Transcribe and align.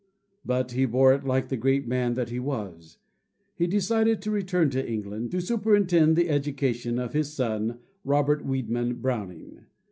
But 0.43 0.71
he 0.71 0.85
bore 0.87 1.13
it 1.13 1.25
like 1.25 1.49
the 1.49 1.55
great 1.57 1.87
man 1.87 2.15
that 2.15 2.29
he 2.29 2.39
was. 2.39 2.97
He 3.53 3.67
decided 3.67 4.19
to 4.23 4.31
return 4.31 4.71
to 4.71 4.83
England 4.83 5.29
to 5.29 5.41
superintend 5.41 6.15
the 6.15 6.27
education 6.29 6.97
of 6.97 7.13
his 7.13 7.31
son, 7.35 7.77
Robert 8.03 8.43
Wiedeman 8.43 8.95
Browning. 8.99 9.67